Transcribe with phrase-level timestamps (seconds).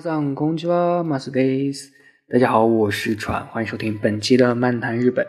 [0.00, 1.92] 大上空气吧，马斯盖斯。
[2.26, 5.26] 大家好，我是船，欢迎收听本期的漫谈日本。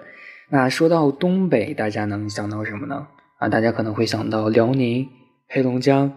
[0.48, 3.06] 那说到东北，大家能想到什么呢？
[3.38, 5.06] 啊，大家可能会想到辽宁、
[5.50, 6.10] 黑龙江、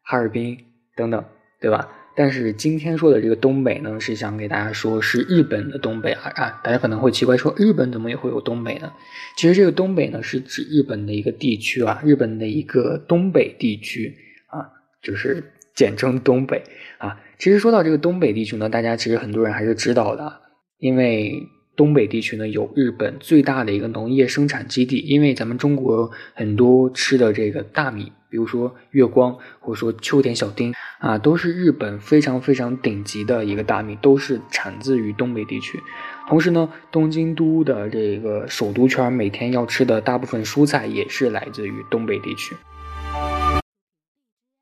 [0.00, 0.56] 哈尔滨
[0.96, 1.22] 等等，
[1.60, 1.86] 对吧？
[2.16, 6.60] 但是今天说的这个东北呢，是想给大家说是日本的东北啊啊！
[6.64, 8.90] 大家可能会奇怪说，日本怎么也会有东北呢？
[9.36, 16.64] 其实这个东北呢，是指日本的一个地区啊，日本的一个东北地区啊，就是简称东北
[16.96, 17.20] 啊。
[17.40, 20.30] 其实说到这个东北地区呢，大家其实很多人还是知道的，
[20.78, 21.42] 因为
[21.74, 35.80] 东北地区呢有日本最大的一个农业生产基地，因为咱们中国很多吃的这个大米，比如说月光或者说秋田小丁啊，都是日本非常非常顶级的一个大米，都是产自于东北地区。
[36.28, 42.54] 同时呢，东京都的这个首都圈每天要吃的大部分蔬菜也是来自于东北地区。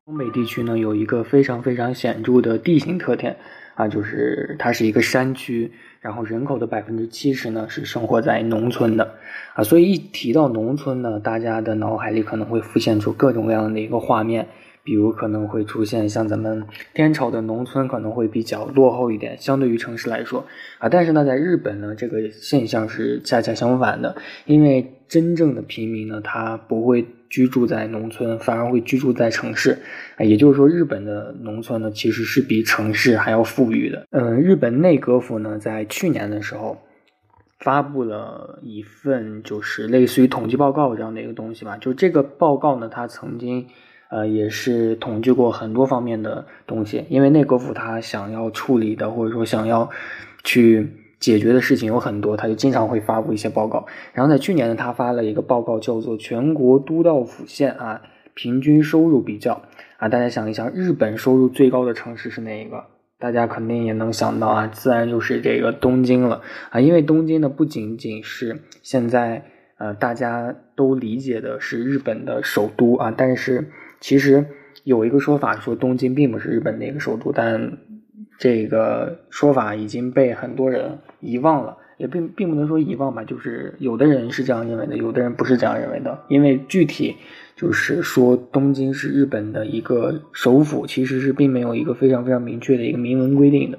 [0.09, 3.37] 东北地区呢有一个非常非常显著的地形特点
[3.75, 5.71] 啊，就是它是一个山区，
[6.01, 9.13] 然后人口的百分之七十呢是生活在农村的
[9.53, 14.47] 啊，所以一提到农村呢，大家的脑海里可能会浮现出各种各样的一个画面。
[14.89, 20.43] 比如可能会出现像咱们天朝的农村可能会比较落后一点，相对于城市来说
[20.79, 24.15] 啊，但是呢，在日本呢，这个现象是恰恰相反的，
[24.47, 29.77] 因为真正的平民呢，他不会居住在农村，反而会居住在城市
[30.17, 34.07] 啊，也就是说，日本的农村呢，其实是比城市还要富裕的。
[34.09, 36.79] 嗯，日本内阁府呢，在去年的时候
[37.59, 43.67] 发布了一份就是类似于统计报告这样的一个东西吧，就这个报告呢，它曾经。
[44.09, 49.87] 呃，也是统计过很多方面的东西，因为内阁府他想要处理的或者说想要
[50.43, 50.89] 去
[51.19, 53.85] 解决的事情有很多，他就经常会发布一些报告。
[54.13, 58.01] 然后在去年呢，他发了一个报告，叫做《全国都道府县啊
[58.33, 59.53] 平均收入比较》
[59.97, 62.85] 啊，大家想一想，日本收入最高的城市是哪一个？
[63.19, 69.43] 大家肯定也能想到啊，自然就是这个东京了啊，因为东京呢不仅仅是现在
[69.77, 73.69] 呃大家都理解的是日本的首都啊，但是。
[73.99, 74.45] 其实
[74.83, 77.77] 有一个说法说东京并不是日本的一个首都，但
[78.37, 86.17] 这个说法已经被很多人遗忘了，也并并不能说遗忘吧，就是有的人是这样认为的，有的人不是这样认为的。
[86.29, 87.17] 因为具体
[87.57, 93.77] 就是说东京是日本的一个首府，其实是并没有一个非常非常明确的一个明文规定的。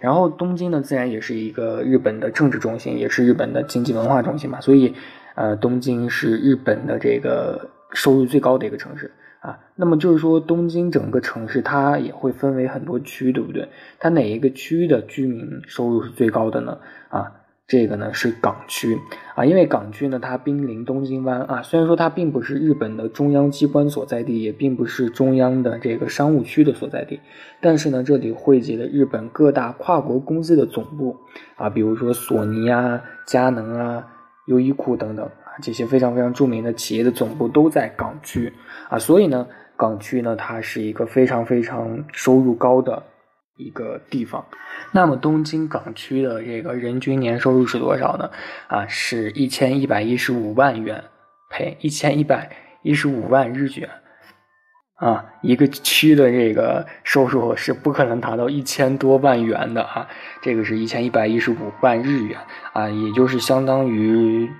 [0.00, 4.92] 然后东京呢，自然也是一个日本的政治中心，也是日本的经济文化中心嘛，所以
[5.36, 9.10] 呃，东京是日本的这个收入最高的一个城市。
[9.44, 13.68] 啊，那么就是说，东京整个城市它也会分为很多区，对不对？
[13.98, 16.78] 它哪一个区的居民收入是最高的呢？
[17.10, 17.30] 啊，
[17.66, 18.98] 这个呢是港区
[19.34, 27.20] 啊，因为港区呢它濒临东京湾啊，虽然说它并不是日本的中央机关所在地，也并不是中央的这个商务区的所在地，
[27.60, 31.18] 但是呢，这里汇集了日本各大跨国公司的总部
[31.56, 34.06] 啊，比如说索尼啊、佳能啊、
[34.46, 35.28] 优衣库等等。
[35.62, 38.52] 这些非常非常著名的企业的总部都在港区
[38.88, 43.02] 啊，所以呢，港区呢，它是一个非常非常收入高的
[43.56, 44.44] 一个地方。
[44.90, 48.30] 那么，东京港区的这个人均年收入是多少呢？
[48.66, 51.04] 啊，是一千一百一十五万元，
[51.50, 52.50] 呸，一千一百
[52.82, 53.88] 一十五万日元
[54.96, 60.08] 啊，一个区的这个收入是不可能达到一千多万元的啊，
[60.42, 62.40] 这个是一千一百一十五万日元
[62.72, 64.50] 啊，也就是相当于。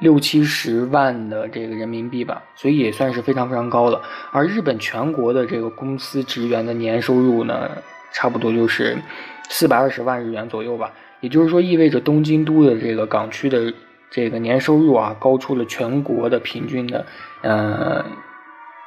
[0.00, 4.00] 六七十万的这个人民币吧，所以也算是非常非常高了。
[4.30, 7.70] 而日本全国的这个公司职员的年收入呢，
[8.12, 8.96] 差不多就是
[9.48, 10.92] 四百二十万日元左右吧。
[11.20, 13.74] 也就是说，意味着东京都的这个港区的
[14.08, 17.04] 这个年收入啊，高出了全国的平均的，
[17.42, 18.04] 呃，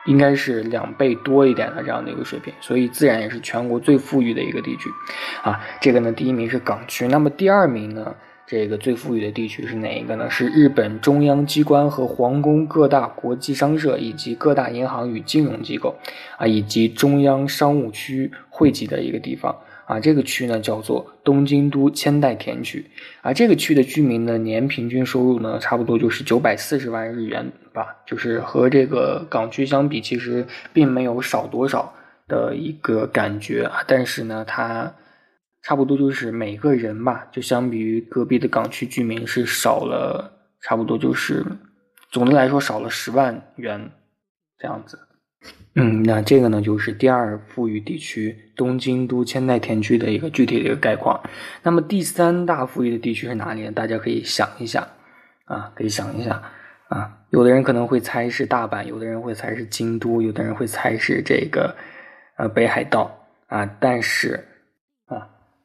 [0.06, 2.54] 应该是两倍多一点的这样的一个水平。
[2.62, 4.90] 所以自然也是全国最富裕的一个地区
[5.44, 5.60] 啊。
[5.81, 8.16] 这个呢，第一名是港区，那么第二名呢？
[8.48, 10.30] 这个最富裕的地区是哪一个呢？
[10.30, 15.96] 是日本中央机关和皇宫各大国际商社以及各大银行与金融机构，
[16.38, 19.56] 啊，以及中央商务区汇集的一个地方
[19.86, 20.02] 啊。
[20.02, 22.86] 这个区呢叫做东京都千代田区
[23.22, 23.32] 啊。
[23.32, 31.94] 这个区的居民呢年平均收入呢差不多就是九百四十万日元吧，就是和这个港区相比，其实并没有少多少
[32.28, 33.82] 的一个感觉啊。
[33.88, 34.94] 但是呢，它。
[35.63, 41.46] 差不多就是每个人吧，就相比于隔壁的港区居民是少了，差不多就是
[42.10, 43.92] 总的来说少了十万元
[44.58, 44.98] 这样子。
[45.75, 51.22] 嗯，那这个呢就是第二富裕地区东京都千代田区的一个具体的一个概况。
[51.62, 53.72] 那么第三大富裕的地区是哪里呢？
[53.72, 54.88] 大家可以想一下
[55.46, 56.42] 啊，可以想一下
[56.90, 57.19] 啊。
[57.30, 61.75] 有的人可能会猜是大阪，有的人会猜是京都，有的人会猜是这个
[62.38, 63.16] 呃北海道
[63.46, 64.44] 啊，但是。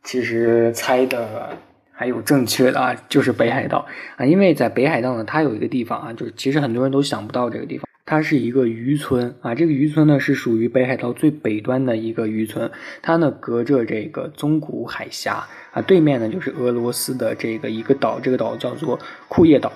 [0.07, 1.51] 其实猜的
[1.93, 3.85] 还有正确的啊，就是北海道
[4.17, 12.71] 啊，因为在北海道呢，它有一个地方啊，就是其实很多人都想不到这个地方，它是一个渔村啊，这个渔村呢是属于北海道最北端的一个渔村，
[13.03, 19.73] 它呢隔着这个宗谷海峡啊，对面呢就是俄罗斯的这个一个岛，这个岛叫做库页岛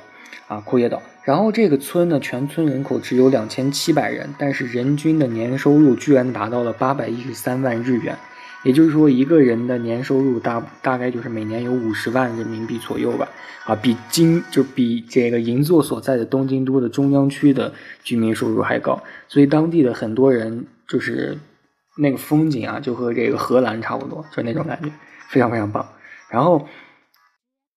[0.47, 1.03] 啊，库页岛。
[1.25, 8.17] 然后这个村呢，全村人口只有两千七百人，但是人均的年收入居然达到了八百一十三万日元。
[8.63, 13.27] 也就是说，一个人的年收入大大概就是每年有五十万人民币左右吧，
[13.65, 17.73] 啊，比京就比这个银座所在的东京都的中央区的
[18.05, 21.39] 居民收入还高，所以当地的很多人就是
[21.97, 24.91] 那个风景啊，就和这个荷兰差不多，就那种感觉，
[25.29, 25.89] 非常非常棒。
[26.29, 26.69] 然后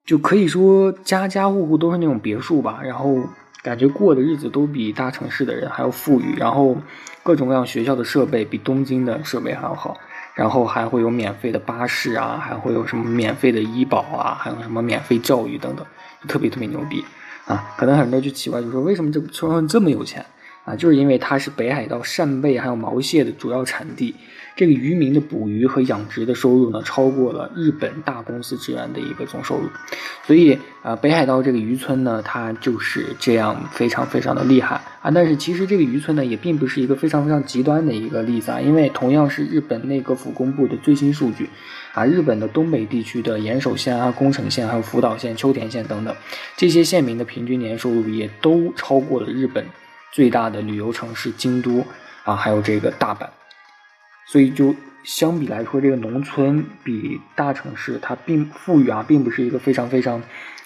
[0.06, 3.24] 就可以说家家户户都是那种别墅吧，然后
[3.62, 6.76] 感觉过的日子都比大城市的人还要富裕，然后
[7.24, 9.98] 各种各样学校的设备比东京的设备还要好。
[10.36, 15.86] 然后还会有免费的巴士啊，还会有什么免费的医保啊，还有什么免费教育等等，
[16.28, 17.04] 特别特别牛逼
[17.46, 17.74] 啊！
[17.78, 20.26] 可能很多人就奇怪，就说为什么这个村上这么有钱？
[20.66, 24.16] 啊，就是因为它是北海道扇贝还有毛蟹的主要产地，
[24.56, 29.68] 这个渔民的捕鱼和养殖的收入呢，超过了日本大公司职员的一个总收入，
[30.26, 35.12] 所以啊，北海道这个渔村呢，它就是这样非常非常的厉害啊。
[35.12, 41.50] 但是其实这个渔村呢，也并不是一个非常非常极端的一个例子啊，因为同样是日本内阁府公布的最新数据
[41.94, 46.16] 啊，日本的东北地区的岩手县啊、宫城县、还有福岛县、秋田县等等
[46.56, 49.66] 这些县民的平均年收入也都超过了日本。
[50.14, 51.84] 最大的旅游城市京都
[52.24, 53.28] 啊，还有这个大阪，
[54.28, 60.22] 所以就相比来说，这个农村比大城市它并富裕啊，并不是一个非常非常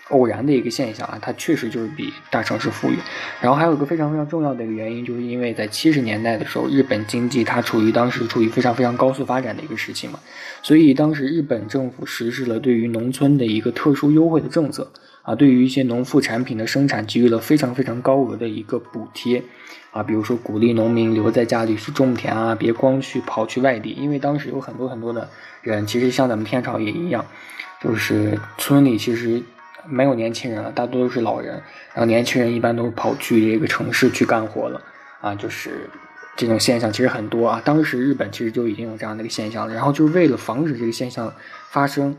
[0.10, 2.98] 偶然的一个现象啊，它确实就是比大城市富裕。
[3.42, 10.20] 然后还有一个非常非常重要的一个原因，就是因为在七十年代的时候，日本经济它处于当时处于非常非常高速发展的一个时期嘛，
[10.62, 14.92] 所以当时日本政府实施了对于农村的一个特殊优惠的政策。
[15.28, 19.44] 啊，对于一些农副产品的生产给予了非常非常高额的一个补贴，
[19.92, 25.30] 啊，比如说鼓励农民留在家里去种田啊，别光去跑去外地，因为当时有很多很多的
[25.62, 27.26] 人，其实像咱们天朝也一样，
[27.82, 29.44] 就是村里其实
[29.86, 31.56] 没有年轻人了，大多都是老人，
[31.94, 34.82] 然后年轻人一般都是跑去这个城市去干活了，
[35.20, 35.90] 啊，就是
[36.38, 41.34] 这种现象其实很多啊，当时日本其实就已经有这样的一个现象了，然后就是为了防止这个现象
[41.70, 42.16] 发生。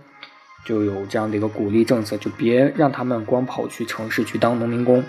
[0.64, 5.04] 就有这样的一个鼓励政策，就别让他们光跑去城市去当农民工。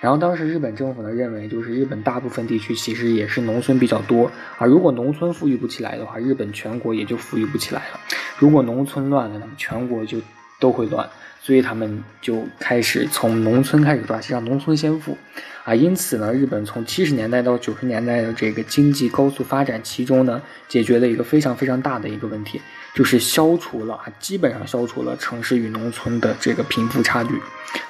[0.00, 4.66] 然后当时日本政府呢认为，就是日本大部分地区其实也是农村比较多啊。
[4.66, 8.00] 如果农村富裕不起来的话，日本全国也就富裕不起来了。
[8.38, 10.18] 如果农村乱了，那么全国就
[10.60, 11.08] 都会乱。
[11.40, 15.16] 所以他们就开始从农村开始抓起，让农村先富
[15.62, 15.74] 啊。
[15.74, 22.62] 因此呢，日本从七十年代到九十年代的这个经济高速发展其中呢，解决了一个非常非常大的一个问题。
[22.94, 27.40] 就是消除了啊，基本上消除了城市与农村的这个贫富差距，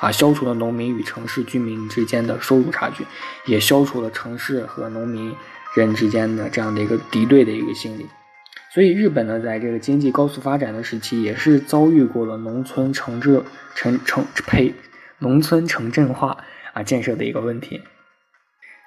[0.00, 3.04] 啊，消除了农民与城市居民之间的收入差距，
[3.44, 5.34] 也消除了城市和农民
[5.76, 8.06] 人之间的这样的一个敌对的一个心理。
[8.72, 14.74] 所以，日本呢，在这个经济高速发展的时期，也是遭遇过了农村城镇城城呸，
[15.18, 16.38] 农村城镇化
[16.72, 17.82] 啊建设的一个问题。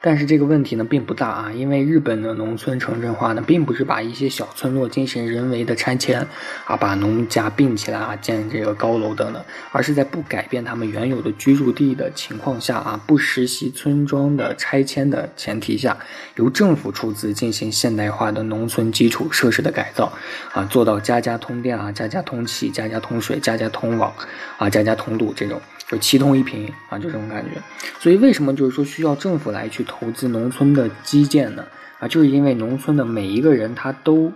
[0.07, 6.25] 但是这个问题呢并不大啊，因为日本的农村城镇化呢，并不是把一些小村落进行人为的拆迁
[6.63, 15.97] 啊，把农家并起来啊，建这个高楼等等，而是在不改变他们原有的居住地的情况下啊，不实习村庄的拆迁的前提下，
[16.35, 20.13] 由政府出资进行现代化的农村基础设施的改造
[20.53, 24.13] 啊，做到家家通电啊，家家通气，家家通水，家家通网
[24.57, 25.61] 啊，家家通路这种。
[25.89, 27.51] 就七通一平啊，就这种感觉。
[27.97, 31.65] 所以为什么就是说需要政府来去通投资农村的基建呢？
[31.99, 34.31] 啊，就是因为农村的每一个人他都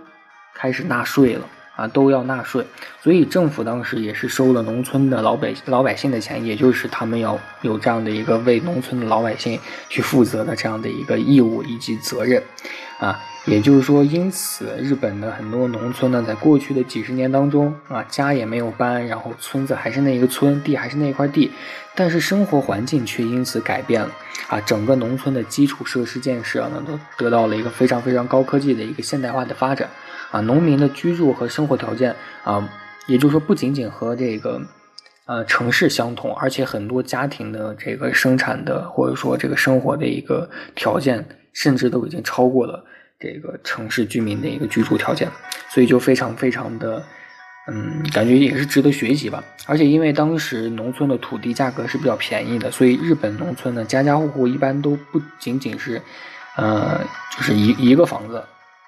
[0.54, 2.66] 开始纳税了啊，都要纳税。
[3.00, 12.42] 所以政府当时也是收了农村的老百老百姓的钱，也就是他们要有这样的一个为农村的老百姓去负责的这样的一个义务以及责任
[12.98, 13.20] 啊。
[13.44, 21.50] 也就是说，因此日本的很多农村呢，在过去的几十年当中啊，家也没有搬，然后村子还是那一个村，地还是那一块地，
[21.96, 24.10] 但是生活环境却因此改变了
[24.48, 29.90] 啊，整个农村的基础设施建设呢，都得到了一个非常非常高科技的一个现代化的发展
[30.30, 32.72] 啊，农民的居住和生活条件啊，
[33.08, 34.62] 也就是说，不仅仅和这个
[35.26, 42.84] 呃城市相同，而且很多家庭的这个生产的或者说这个生活的一个条件，甚至都已经超过了。
[43.22, 45.28] 这个城市居民的一个居住条件，
[45.70, 47.00] 所以就非常非常的，
[47.68, 49.44] 嗯，感觉也是值得学习吧。
[49.66, 56.02] 而且因为当时农村的土地价格是比较便宜的，所以日本农村呢，家家户户一般都不仅仅是，
[56.56, 57.00] 呃，
[57.36, 58.42] 就是一一个房子，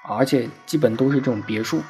[0.08, 1.80] 而且基本都是这种别墅，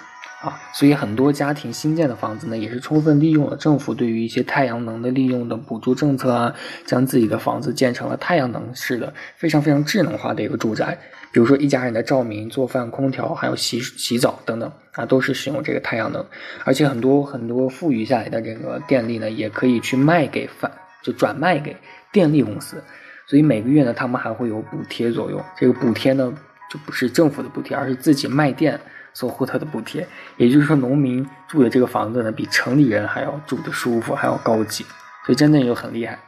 [0.44, 10.98] 啊，所以很多家庭新建的房子呢，也是充分利用了政府对于一些太阳能的利用的补助政策啊，将自己的房子建成了太阳能式的非常非常智能化的一个住宅。
[11.32, 16.22] 比如说一家人的照明、做饭、空调，还有洗洗澡等等啊，都是使用这个太阳能。
[16.64, 20.70] 而且很多很多富余下来的这个电力呢，也可以去卖给反
[21.02, 21.74] 就转卖给
[22.12, 22.84] 电力公司。
[23.26, 25.42] 所以每个月呢，他们还会有补贴作用。
[25.56, 26.30] 这个补贴呢，
[26.70, 28.78] 就不是政府的补贴，而是自己卖电。
[29.14, 30.06] 所获得的补贴，
[30.36, 34.84] 也就是说，农民住的这个房子呢，比城里人还要住的舒服，还要高级，
[35.24, 36.18] 所以真的就很厉害。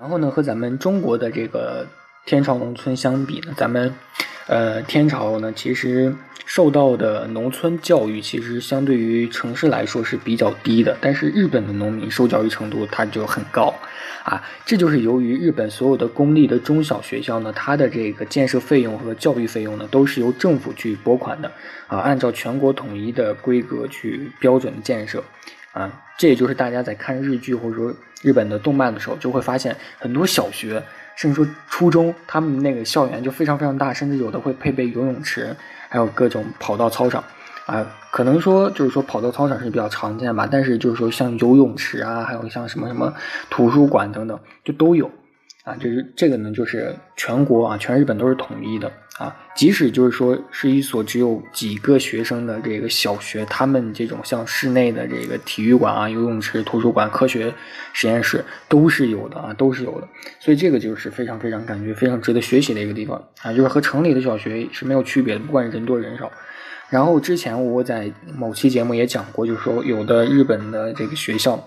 [0.00, 1.86] 然后呢，和咱们中国的这个
[2.24, 3.94] 天朝农村相比呢，咱们
[4.46, 6.14] 呃天朝呢，其实。
[6.48, 13.74] 受到的农村教育其实相对于城市来说是比较低的，但是日本的农民受教育程度它就很高，
[14.22, 21.50] 啊，这就是由于日本所有的公立的中小学校呢，它的这个建设费用和教育费用呢都是由政府去拨款的，
[21.88, 25.24] 啊，按照全国统一的规格去标准建设，
[25.72, 30.80] 啊，这也就是大家在看日剧或者说日本的动漫的时候就会发现很多小学。
[31.16, 35.56] 甚至说初中，他们那个校园就非常非常大，甚至有的会配备游泳池，
[35.88, 37.24] 还有各种跑道操场，
[37.66, 43.12] 啊，可能说就是说跑道操场是比较常见吧，但是就是说像游泳池啊，还有像什么什么
[43.50, 45.10] 图书馆等等，就都有。
[45.66, 49.34] 啊，就是这个呢，就是全国啊，全日本都是统一的啊。
[49.56, 57.52] 即使就是说是一所只有几个学生的这个小学，他们这种像室内的这个体育馆啊、游泳池、图书馆、科学
[57.92, 60.06] 实验室都是有的啊，都是有的。
[60.38, 66.30] 所以这个就是非常非常感觉非常值得学习的一个地方啊，就是和城里的小学是没有区别的，不管人多人少。
[66.90, 71.66] 然后之前我在某期节目也讲过，就是说有的日本的这个学校，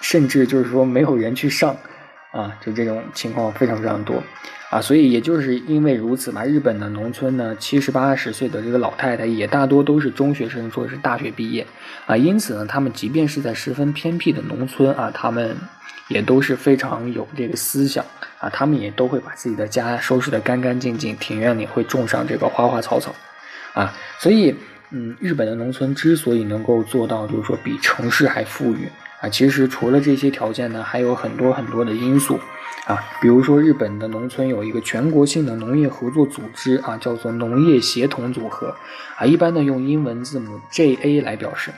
[0.00, 1.76] 甚至就是说没有人去上。
[2.36, 4.22] 啊，就这种情况非常非常多，
[4.68, 11.66] 啊，所以也就是因为如此嘛，日本的农村呢，七十八十岁的这个老太太也大多都是中学生，或者是大学毕业，
[12.04, 15.56] 啊，因此呢，他们即便是在十分偏僻的农村啊，他们
[16.08, 18.04] 也都是非常有这个思想
[18.38, 23.14] 啊，他们也都会把自己的家收拾得干干净净，庭院里会种上这个花花草草，
[23.72, 24.54] 啊，所以，
[24.90, 28.88] 嗯，日本的农村之所以能够做到，就是说比城市还富裕。
[29.20, 32.38] 啊，其实除了这些条件呢，还有很多很多的因素，
[32.86, 38.76] 啊，比如说日本的农村有一个全国性的农业合作组织啊，叫做农业协同组合，
[39.16, 41.70] 啊，一般呢用英文字母 JA 来表示，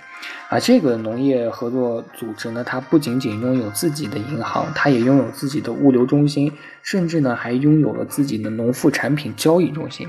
[0.49, 6.53] 啊，这个农业合作组织呢，它不仅仅拥有自己的银行，它也拥有自己的物流中心，
[6.83, 10.09] 甚至呢还拥有了自己的农副产品交易中心。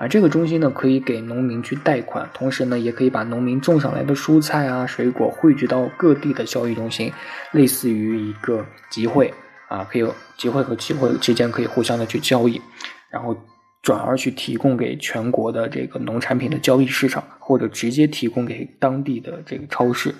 [0.00, 7.12] 啊，这个中心呢可以给农民去贷款，同时呢也可以把农民种上来的蔬菜啊、水果汇聚到各地的交易中心，
[7.52, 9.34] 类似于一个集会
[9.68, 10.06] 啊，可以
[10.38, 12.62] 集会和集会之间可以互相的去交易，
[13.10, 13.36] 然后。
[13.82, 20.14] 转而去提供给全国的这个农产品的交易市场，或者直接提供给当地的这个超市，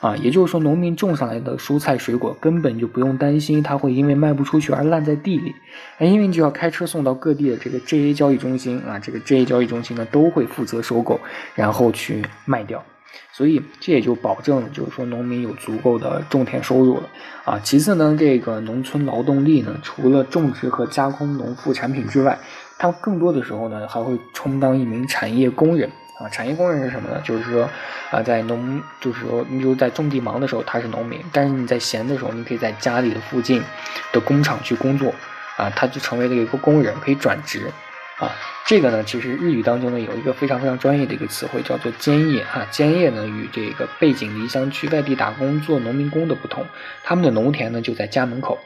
[0.00, 5.54] 啊，也就是说，农民种上来的蔬菜水果根本就不用担心它会因为卖不出去而烂在地里，
[6.00, 11.20] 因为就要开车送到各地的这个 JA 交易中心啊，这个 JA 交易中心呢都会负责收购，
[11.54, 12.84] 然后去卖掉。
[13.32, 17.08] 所以这也就保证，就是说农民有足够的种田收入了
[17.44, 17.60] 啊。
[17.62, 22.38] 其次呢，这个农村劳动力呢，除了种植和加工农副产品之外，
[22.78, 26.28] 他更多的时候呢，还会充当一名产业工人啊。
[26.28, 27.20] 产业工人是什么呢？
[27.24, 27.68] 就是说
[28.10, 33.62] 啊，在农，就是说，你就在种地忙的时候他是农民，但是你在闲的时候，你可以在家里的附近
[34.12, 35.14] 的工厂去工作
[35.56, 37.70] 啊，他就成为了一个工人，可以转职。
[38.20, 38.30] 啊，
[38.64, 42.64] 这个呢，其实日语当中呢有一个非常非常专业的一个词汇，叫做兼业啊。
[42.70, 46.64] 兼业呢与这个背井离乡去外地打工做农民工的不同，
[47.02, 48.56] 他们的农田呢就在家门口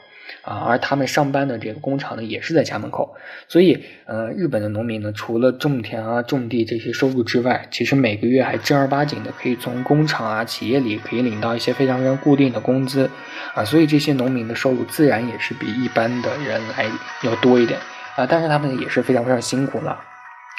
[0.48, 3.14] 啊，而他们上班的这个工厂呢也是在家门口。
[3.48, 13.10] 所以，呃，日本的农民呢，除了种田啊、种地这些收入之外，其实每个月还正儿八经的可以从工厂啊、企业里可以领到一些非常非常固定的工资
[13.54, 13.62] 啊。
[13.62, 16.86] 所以这些农民的收入自然也是比一般的人来
[17.22, 17.78] 要多一点。
[18.16, 20.00] 啊，但是他们也是非常非常辛苦了，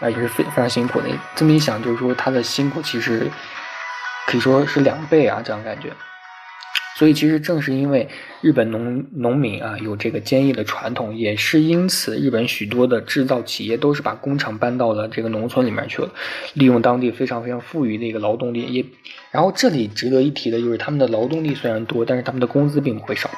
[0.02, 1.08] 啊，也是非非常辛苦的。
[1.36, 3.28] 这么一想，就是说他的辛苦其实
[4.28, 5.92] 可以说是两倍啊，这样感觉。
[7.00, 8.10] 所以其实正是因为
[8.42, 16.10] 日本农农民啊有这个坚毅的传统，也是因此日本许多的制造企业都是把工厂搬到了这个农村里面去了，
[16.56, 18.66] 利用当地非常非常富裕的一个劳动力。
[18.74, 18.86] 也，
[19.32, 23.30] 然后这里值得一提的就是他们的劳动力虽然多，但是他们的工资并不会少。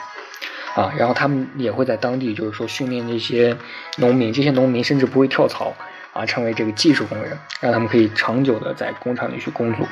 [0.74, 3.56] 啊，然后他们也会在当地，就是说训练这些
[3.98, 5.72] 农民，这些农民甚至不会跳槽，
[6.14, 9.86] 啊，成为这个技术工人，让他们可以长久的在工厂里去工作，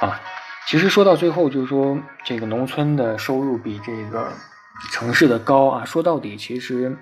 [0.00, 0.20] 啊，
[0.66, 4.28] 其实说到最后，就是说这个农村的收入比这个
[4.90, 6.96] 城市的高啊，说到底其实。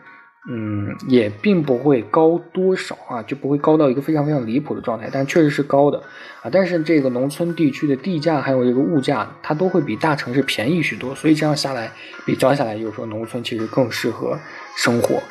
[0.47, 5.99] 嗯，也并不会高多少啊，就不会高到一个非常非常离谱的状态，但确实是高的
[6.43, 6.51] 啊。
[6.53, 11.91] 但是这个农村地区的地价还有这个物价，它都会比大城市便宜许多，所以这样下来，
[12.27, 14.39] 比较下来，就是说农村其实更适合
[14.77, 15.23] 生活，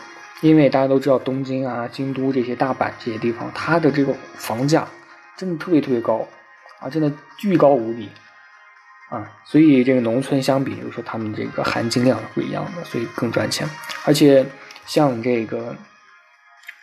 [0.41, 4.87] 因为大家都知道东京啊、京都这些大阪这些地方，它的这个房价
[5.37, 6.27] 真的特别特别高
[6.79, 8.09] 啊，真的巨高无比
[9.15, 13.69] 啊，所以这个农村相比，就是说他们这个含金量是不一样的，所以更赚钱，
[14.05, 14.45] 而且。
[14.85, 15.73] 像这个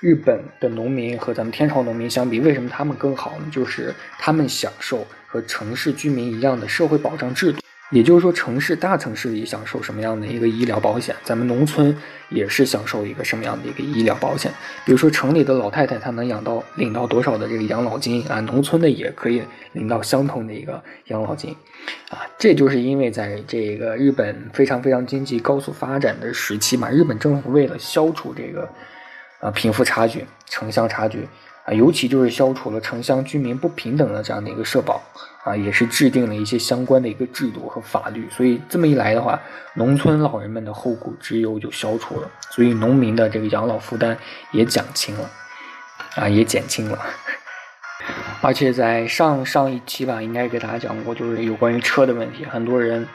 [0.00, 3.46] 日本的农民和咱们天朝农民相比，为什么他们更好呢？
[3.52, 7.60] 就是他们享受和城市居民一样的社会保障制度。
[7.90, 11.97] 也就是说，城市大城市里享受什么样的一个医疗保险，咱们农村
[12.28, 14.52] 也是享受一个什么样的一个医疗保险。
[14.85, 18.38] 比如说，城里的老太太她能养到领到多少的这个养老金啊？
[18.40, 19.42] 农村的也可以
[19.73, 21.50] 领到相同的一个养老金，
[22.11, 28.68] 啊，这就是因为在这个日本非常非常经济高速发展的时期嘛，日本政府为了消除这个
[29.40, 31.26] 啊贫富差距、城乡差距。
[31.64, 35.00] 啊，尤其就是消除了城乡居民不平等的这样的一个社保，
[35.45, 39.38] 啊，也是制定了一些相关的一个制度和法律，所以这么一来的话，
[39.75, 44.17] 农村老人们的后顾之忧就消除了，所以农民的这个养老负担
[44.52, 45.31] 也减轻了，
[46.17, 46.99] 啊，也减轻了。
[48.40, 53.07] 而且在上上一期吧，应该给大家讲过，就是有关于车的问题，很多人，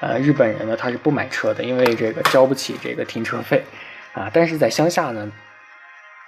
[0.00, 3.64] 呃，日本人呢他是不买车的，因为这个交不起这个停车费，
[4.12, 5.32] 啊，但是在乡下呢。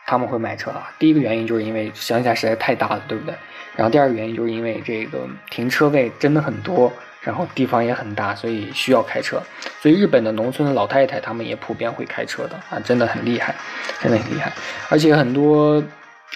[0.06, 3.34] 他们会买车啊，第一个原因就是因为乡下实在太大了，对不对？
[3.74, 6.90] 然后第二个原因就是因为这个停车位真的很多，
[7.20, 9.42] 然后地方也很大，所以需要开车。
[9.82, 13.54] 所以日本的农村的老太太他们也普遍会开车的啊，真的很厉害，
[14.00, 14.52] 真的很厉害。
[14.88, 15.82] 而且很多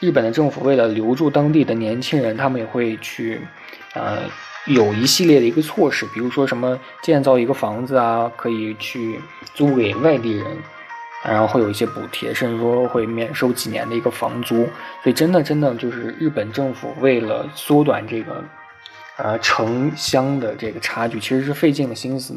[0.00, 3.40] 日本的政府为了留住当地的年轻人，他们也会去，
[3.94, 4.18] 呃，
[4.66, 9.18] 有一系列的一个措施，比如说什么建造一个房子啊，可以去
[9.54, 10.46] 租给外地人。
[11.22, 14.64] 然后会有一些补贴，甚至说会免收几年的一个房租，
[15.02, 18.42] 所以真的真的就是日本政府为了缩短这个，
[19.18, 22.34] 呃城乡的这个差距，其实是费尽了心思，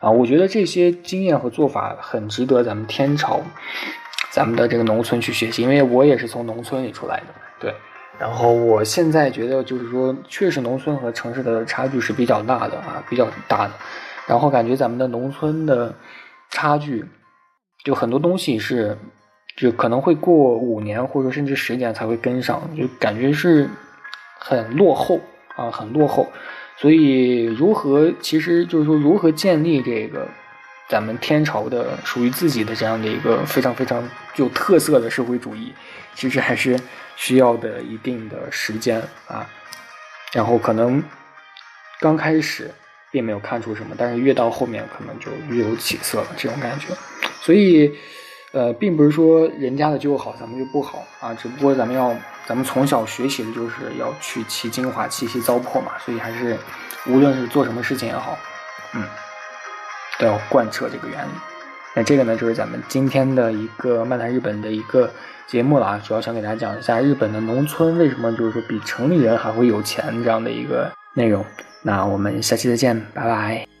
[0.00, 3.40] 啊，我觉得这些经验和做法很值得咱们天朝，
[4.32, 7.26] 咱们的这个农村去学习，因为我也是从农村里出来的，
[7.60, 7.72] 对，
[8.18, 13.72] 然后我现在觉得就是说，确实农村和城市的差距是比较大的啊，比较大的，
[14.26, 15.94] 然后感觉咱们的农村的
[16.50, 17.04] 差距。
[17.86, 18.98] 就很多东西是，
[19.56, 23.70] 就可能会过五年或者甚至十年才会跟上，就感觉是
[24.40, 25.20] 很落后
[25.54, 26.28] 啊，很落后。
[26.78, 30.26] 所以，如何其实就是说，如何建立这个
[30.88, 34.02] 咱们天朝的属于自己的这样的一个非常非常
[34.34, 35.72] 具有特色的社会主义，
[36.16, 36.76] 其实还是
[37.14, 39.48] 需要的一定的时间啊。
[40.32, 41.00] 然后可能
[42.00, 42.68] 刚开始
[43.12, 46.88] 并没有看出什么，但是越到后面可能就越有起色了，这种感觉。
[47.46, 47.94] 所以，
[48.50, 51.32] 呃，并不是说人家的就好，咱们就不好啊。
[51.32, 52.12] 只不过咱们要，
[52.44, 55.92] 咱们从小学习的就是要去其精华，去其糟粕嘛。
[56.04, 56.58] 所以还是，
[57.06, 58.36] 无论是做什么事情也好，
[58.94, 59.04] 嗯，
[60.18, 61.30] 都要贯彻这个原理。
[61.94, 65.08] 那这个呢，就是咱们今天的一个漫谈日本的一个
[65.46, 66.02] 节目了啊。
[66.04, 71.44] 主要想给大家讲一下日本的农村为什么就是说比城里人还会有钱这样的一个内容。
[71.82, 73.75] 那我们下期再见，拜拜。